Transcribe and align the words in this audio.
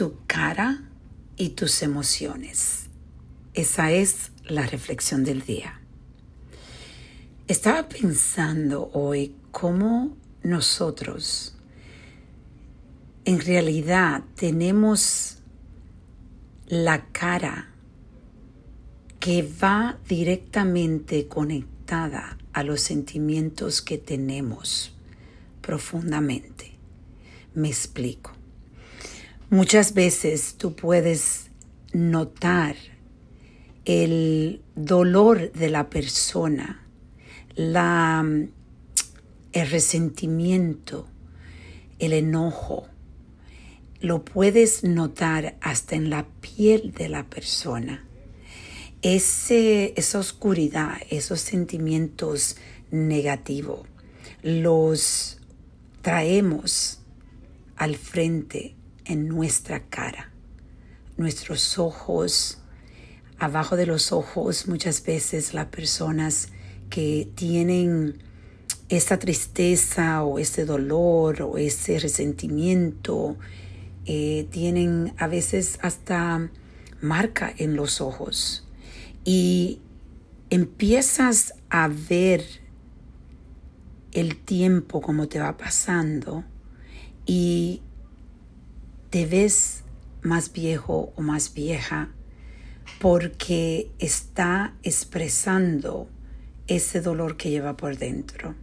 tu 0.00 0.16
cara 0.26 0.80
y 1.36 1.50
tus 1.50 1.82
emociones. 1.82 2.86
Esa 3.52 3.92
es 3.92 4.32
la 4.46 4.64
reflexión 4.64 5.24
del 5.24 5.42
día. 5.42 5.78
Estaba 7.48 7.86
pensando 7.86 8.90
hoy 8.94 9.34
cómo 9.50 10.16
nosotros 10.42 11.54
en 13.26 13.42
realidad 13.42 14.22
tenemos 14.36 15.36
la 16.66 17.04
cara 17.12 17.68
que 19.18 19.46
va 19.62 19.98
directamente 20.08 21.28
conectada 21.28 22.38
a 22.54 22.62
los 22.62 22.80
sentimientos 22.80 23.82
que 23.82 23.98
tenemos 23.98 24.94
profundamente. 25.60 26.72
Me 27.52 27.68
explico. 27.68 28.39
Muchas 29.52 29.94
veces 29.94 30.54
tú 30.58 30.76
puedes 30.76 31.50
notar 31.92 32.76
el 33.84 34.62
dolor 34.76 35.50
de 35.50 35.68
la 35.68 35.90
persona, 35.90 36.86
la, 37.56 38.24
el 39.50 39.70
resentimiento, 39.70 41.08
el 41.98 42.12
enojo. 42.12 42.86
Lo 44.00 44.24
puedes 44.24 44.84
notar 44.84 45.56
hasta 45.60 45.96
en 45.96 46.10
la 46.10 46.28
piel 46.40 46.92
de 46.92 47.08
la 47.08 47.28
persona. 47.28 48.06
Ese, 49.02 49.94
esa 49.96 50.20
oscuridad, 50.20 50.92
esos 51.10 51.40
sentimientos 51.40 52.56
negativos, 52.92 53.80
los 54.44 55.40
traemos 56.02 57.00
al 57.74 57.96
frente 57.96 58.76
en 59.04 59.28
nuestra 59.28 59.84
cara. 59.84 60.30
Nuestros 61.16 61.78
ojos, 61.78 62.58
abajo 63.38 63.76
de 63.76 63.86
los 63.86 64.12
ojos, 64.12 64.68
muchas 64.68 65.04
veces 65.04 65.54
las 65.54 65.66
personas 65.66 66.48
que 66.88 67.28
tienen 67.34 68.22
esa 68.88 69.18
tristeza 69.18 70.24
o 70.24 70.38
ese 70.38 70.64
dolor 70.64 71.42
o 71.42 71.58
ese 71.58 71.98
resentimiento, 71.98 73.36
eh, 74.06 74.48
tienen 74.50 75.14
a 75.18 75.28
veces 75.28 75.78
hasta 75.82 76.50
marca 77.00 77.52
en 77.56 77.76
los 77.76 78.00
ojos 78.00 78.66
y 79.24 79.80
empiezas 80.50 81.54
a 81.68 81.88
ver 81.88 82.44
el 84.12 84.36
tiempo 84.36 85.00
como 85.00 85.28
te 85.28 85.38
va 85.38 85.56
pasando 85.56 86.44
y 87.26 87.82
te 89.10 89.26
ves 89.26 89.82
más 90.22 90.52
viejo 90.52 91.12
o 91.16 91.22
más 91.22 91.52
vieja 91.52 92.10
porque 93.00 93.90
está 93.98 94.74
expresando 94.82 96.08
ese 96.68 97.00
dolor 97.00 97.36
que 97.36 97.50
lleva 97.50 97.76
por 97.76 97.98
dentro. 97.98 98.54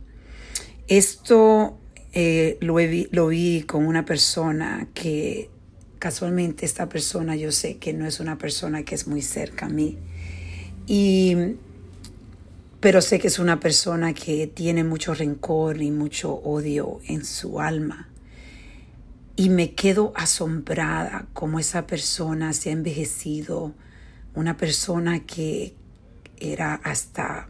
Esto 0.87 1.77
eh, 2.13 2.57
lo, 2.61 2.77
lo 3.11 3.27
vi 3.27 3.63
con 3.63 3.85
una 3.85 4.05
persona 4.05 4.87
que 4.93 5.49
casualmente 5.99 6.65
esta 6.65 6.87
persona 6.87 7.35
yo 7.35 7.51
sé 7.51 7.77
que 7.77 7.91
no 7.91 8.05
es 8.05 8.19
una 8.19 8.37
persona 8.37 8.83
que 8.83 8.95
es 8.95 9.07
muy 9.07 9.21
cerca 9.21 9.65
a 9.65 9.69
mí. 9.69 9.97
Y, 10.85 11.35
pero 12.79 13.01
sé 13.01 13.19
que 13.19 13.27
es 13.27 13.39
una 13.39 13.59
persona 13.59 14.13
que 14.13 14.47
tiene 14.47 14.85
mucho 14.85 15.13
rencor 15.13 15.81
y 15.81 15.91
mucho 15.91 16.33
odio 16.33 17.01
en 17.07 17.25
su 17.25 17.59
alma 17.59 18.07
y 19.37 19.49
me 19.49 19.75
quedo 19.75 20.13
asombrada 20.15 21.27
como 21.33 21.59
esa 21.59 21.85
persona 21.85 22.53
se 22.53 22.69
ha 22.69 22.73
envejecido, 22.73 23.71
una 24.33 24.57
persona 24.57 25.19
que 25.25 25.75
era 26.39 26.73
hasta 26.73 27.47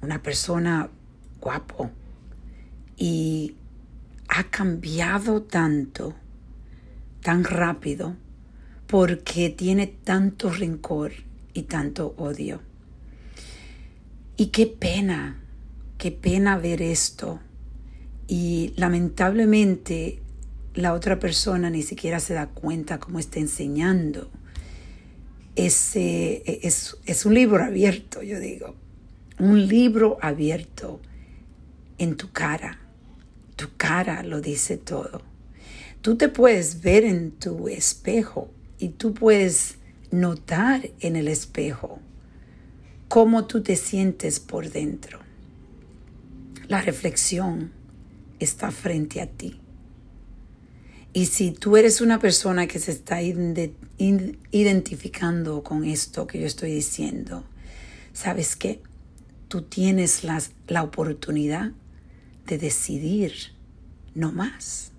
una 0.00 0.22
persona 0.22 0.88
guapo 1.40 1.90
y 2.96 3.56
ha 4.28 4.44
cambiado 4.44 5.42
tanto, 5.42 6.14
tan 7.20 7.42
rápido, 7.42 8.14
porque 8.86 9.50
tiene 9.50 9.88
tanto 9.88 10.50
rencor 10.50 11.12
y 11.52 11.62
tanto 11.62 12.14
odio. 12.16 12.60
Y 14.36 14.46
qué 14.46 14.68
pena, 14.68 15.40
qué 15.98 16.12
pena 16.12 16.58
ver 16.58 16.80
esto. 16.80 17.40
Y 18.28 18.72
lamentablemente 18.76 20.21
la 20.74 20.94
otra 20.94 21.18
persona 21.18 21.70
ni 21.70 21.82
siquiera 21.82 22.20
se 22.20 22.34
da 22.34 22.46
cuenta 22.46 22.98
cómo 22.98 23.18
está 23.18 23.40
enseñando. 23.40 24.30
Es, 25.54 25.92
es, 25.94 26.96
es 27.04 27.26
un 27.26 27.34
libro 27.34 27.62
abierto, 27.62 28.22
yo 28.22 28.40
digo. 28.40 28.74
Un 29.38 29.66
libro 29.66 30.18
abierto 30.22 31.00
en 31.98 32.16
tu 32.16 32.32
cara. 32.32 32.78
Tu 33.56 33.68
cara 33.76 34.22
lo 34.22 34.40
dice 34.40 34.76
todo. 34.76 35.22
Tú 36.00 36.16
te 36.16 36.28
puedes 36.28 36.82
ver 36.82 37.04
en 37.04 37.30
tu 37.32 37.68
espejo 37.68 38.50
y 38.78 38.88
tú 38.88 39.14
puedes 39.14 39.76
notar 40.10 40.90
en 41.00 41.16
el 41.16 41.28
espejo 41.28 42.00
cómo 43.08 43.46
tú 43.46 43.62
te 43.62 43.76
sientes 43.76 44.40
por 44.40 44.70
dentro. 44.70 45.20
La 46.66 46.80
reflexión 46.80 47.72
está 48.40 48.70
frente 48.70 49.20
a 49.20 49.26
ti. 49.26 49.61
Y 51.12 51.26
si 51.26 51.50
tú 51.50 51.76
eres 51.76 52.00
una 52.00 52.18
persona 52.18 52.66
que 52.66 52.78
se 52.78 52.92
está 52.92 53.20
identificando 53.20 55.62
con 55.62 55.84
esto 55.84 56.26
que 56.26 56.40
yo 56.40 56.46
estoy 56.46 56.72
diciendo, 56.72 57.44
¿sabes 58.14 58.56
qué? 58.56 58.80
Tú 59.48 59.60
tienes 59.62 60.24
la 60.24 60.82
oportunidad 60.82 61.72
de 62.46 62.56
decidir 62.56 63.34
no 64.14 64.32
más. 64.32 64.92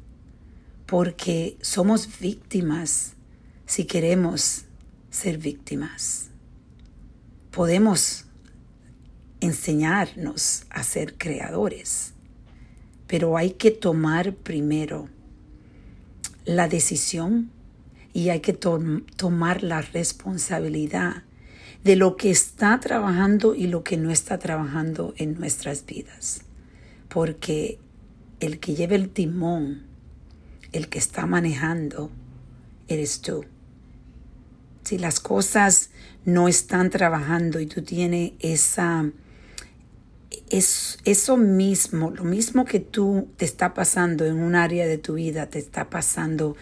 Porque 0.85 1.57
somos 1.61 2.19
víctimas 2.19 3.13
si 3.65 3.85
queremos 3.85 4.65
ser 5.09 5.39
víctimas. 5.39 6.29
Podemos 7.49 8.25
enseñarnos 9.39 10.65
a 10.69 10.83
ser 10.83 11.17
creadores, 11.17 12.13
pero 13.07 13.35
hay 13.35 13.49
que 13.51 13.71
tomar 13.71 14.35
primero 14.35 15.09
la 16.45 16.67
decisión 16.67 17.51
y 18.13 18.29
hay 18.29 18.41
que 18.41 18.53
tomar 18.53 19.63
la 19.63 19.81
responsabilidad 19.81 21.23
de 21.83 21.95
lo 21.95 22.15
que 22.15 22.31
está 22.31 22.79
trabajando 22.79 23.55
y 23.55 23.67
lo 23.67 23.83
que 23.83 23.97
no 23.97 24.11
está 24.11 24.39
trabajando 24.39 25.13
en 25.17 25.39
nuestras 25.39 25.85
vidas. 25.85 26.41
Porque 27.09 27.79
el 28.39 28.59
que 28.59 28.75
lleva 28.75 28.95
el 28.95 29.09
timón, 29.09 29.83
el 30.71 30.89
que 30.89 30.99
está 30.99 31.25
manejando, 31.25 32.09
eres 32.87 33.21
tú. 33.21 33.45
Si 34.83 34.97
las 34.97 35.19
cosas 35.19 35.89
no 36.25 36.47
están 36.47 36.89
trabajando 36.89 37.59
y 37.59 37.65
tú 37.65 37.81
tienes 37.81 38.33
esa 38.39 39.11
es 40.53 40.99
eso 41.03 41.35
mismo, 41.35 42.11
lo 42.11 42.23
mismo 42.23 42.63
que 42.63 42.79
tú 42.79 43.27
te 43.37 43.45
está 43.45 43.73
pasando 43.73 44.23
en 44.23 44.35
un 44.35 44.53
área 44.53 44.85
de 44.85 44.99
tu 44.99 45.15
vida, 45.15 45.49
te 45.49 45.57
está 45.57 45.89
pasando 45.89 46.55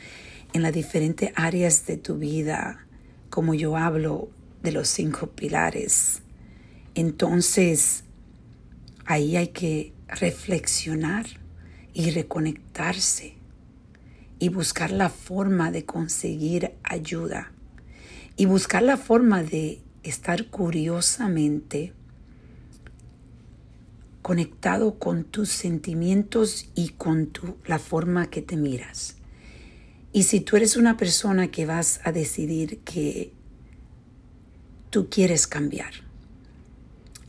en 0.54 0.62
las 0.62 0.72
diferentes 0.72 1.34
áreas 1.36 1.86
de 1.88 1.98
tu 1.98 2.18
vida, 2.18 2.88
como 3.30 3.54
yo 3.54 3.76
hablo 3.76 4.30
de 4.64 4.72
los 4.72 4.88
cinco 4.88 5.28
pilares. 5.28 6.22
Entonces, 6.96 8.06
ahí 9.06 9.36
hay 9.36 9.50
que 9.50 9.92
reflexionar 10.08 11.26
y 11.94 12.12
reconectarse 12.12 13.34
y 14.40 14.48
buscar 14.48 14.92
la 14.92 15.10
forma 15.10 15.70
de 15.70 15.84
conseguir 15.84 16.76
ayuda 16.84 17.52
y 18.38 18.46
buscar 18.46 18.84
la 18.84 18.96
forma 18.96 19.44
de 19.44 19.82
estar 20.04 20.46
curiosamente 20.48 21.94
conectado 24.22 25.00
con 25.00 25.24
tus 25.24 25.50
sentimientos 25.50 26.70
y 26.76 26.90
con 26.90 27.28
tu, 27.28 27.58
la 27.66 27.80
forma 27.80 28.30
que 28.30 28.42
te 28.42 28.56
miras. 28.56 29.16
Y 30.14 30.24
si 30.24 30.42
tú 30.42 30.58
eres 30.58 30.76
una 30.76 30.98
persona 30.98 31.50
que 31.50 31.66
vas 31.66 32.02
a 32.04 32.12
decidir 32.12 32.80
que 32.80 33.34
tú 34.90 35.10
quieres 35.10 35.48
cambiar, 35.48 35.94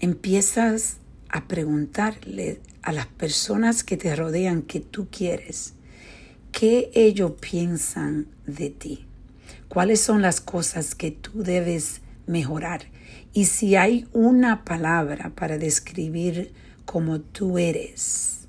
empiezas 0.00 0.98
a 1.28 1.46
preguntarle 1.46 2.60
a 2.82 2.92
las 2.92 3.06
personas 3.06 3.84
que 3.84 3.96
te 3.96 4.14
rodean 4.16 4.62
que 4.62 4.80
tú 4.80 5.08
quieres, 5.10 5.74
qué 6.50 6.90
ellos 6.94 7.32
piensan 7.40 8.26
de 8.46 8.70
ti, 8.70 9.06
cuáles 9.68 10.00
son 10.00 10.20
las 10.20 10.40
cosas 10.40 10.94
que 10.94 11.12
tú 11.12 11.42
debes 11.42 12.02
mejorar. 12.26 12.86
Y 13.32 13.46
si 13.46 13.76
hay 13.76 14.06
una 14.12 14.64
palabra 14.64 15.32
para 15.34 15.56
describir 15.56 16.52
como 16.84 17.20
tú 17.20 17.58
eres, 17.58 18.48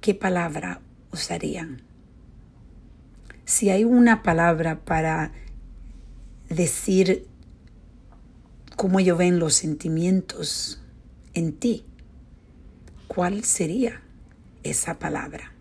¿qué 0.00 0.14
palabra 0.14 0.80
usarían? 1.12 1.86
si 3.46 3.70
hay 3.70 3.84
una 3.84 4.24
palabra 4.24 4.80
para 4.84 5.32
decir 6.50 7.26
cómo 8.74 8.98
ellos 8.98 9.16
ven 9.16 9.38
los 9.38 9.54
sentimientos 9.54 10.82
en 11.32 11.52
ti, 11.52 11.84
¿cuál 13.06 13.44
sería 13.44 14.02
esa 14.64 14.98
palabra? 14.98 15.52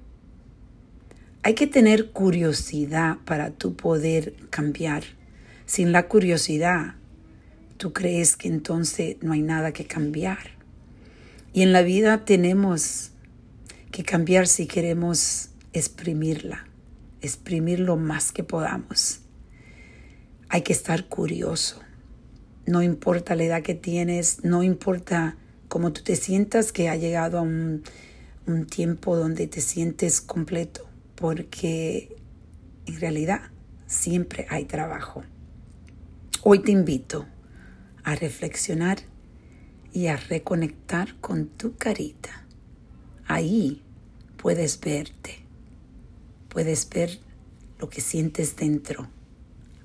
Hay 1.43 1.53
que 1.53 1.67
tener 1.67 2.11
curiosidad 2.11 3.19
para 3.23 3.51
tú 3.51 3.75
poder 3.75 4.35
cambiar. 4.49 5.03
Sin 5.67 5.91
la 5.91 6.07
curiosidad, 6.07 6.95
tú 7.77 7.93
crees 7.93 8.35
que 8.35 8.47
entonces 8.47 9.17
no 9.21 9.33
hay 9.33 9.43
nada 9.43 9.73
que 9.73 9.85
cambiar. 9.85 10.54
Y 11.55 11.61
en 11.61 11.71
la 11.71 11.83
vida 11.83 12.25
tenemos 12.25 13.11
que 13.89 14.03
cambiar 14.03 14.45
si 14.45 14.67
queremos 14.67 15.51
exprimirla, 15.71 16.67
exprimir 17.21 17.79
lo 17.79 17.95
más 17.95 18.33
que 18.33 18.43
podamos. 18.43 19.21
Hay 20.49 20.63
que 20.63 20.73
estar 20.73 21.05
curioso. 21.05 21.79
No 22.65 22.81
importa 22.81 23.37
la 23.37 23.45
edad 23.45 23.61
que 23.61 23.73
tienes, 23.73 24.43
no 24.43 24.63
importa 24.63 25.37
cómo 25.69 25.93
tú 25.93 26.01
te 26.03 26.17
sientas, 26.17 26.73
que 26.73 26.89
ha 26.89 26.97
llegado 26.97 27.37
a 27.37 27.43
un, 27.43 27.83
un 28.47 28.65
tiempo 28.65 29.15
donde 29.15 29.47
te 29.47 29.61
sientes 29.61 30.19
completo 30.19 30.89
porque 31.15 32.17
en 32.85 32.99
realidad 32.99 33.43
siempre 33.87 34.45
hay 34.49 34.65
trabajo. 34.65 35.23
Hoy 36.43 36.59
te 36.59 36.73
invito 36.73 37.25
a 38.03 38.13
reflexionar 38.15 39.14
y 39.95 40.07
a 40.07 40.17
reconectar 40.17 41.15
con 41.21 41.47
tu 41.47 41.77
carita. 41.77 42.45
Ahí 43.27 43.81
puedes 44.35 44.77
verte, 44.81 45.39
puedes 46.49 46.89
ver 46.89 47.21
lo 47.79 47.89
que 47.89 48.01
sientes 48.01 48.57
dentro, 48.57 49.07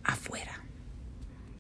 afuera. 0.03 0.60